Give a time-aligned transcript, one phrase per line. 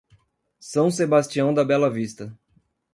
[0.59, 2.35] São Sebastião da Bela Vista